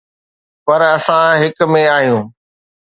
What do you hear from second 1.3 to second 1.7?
هڪ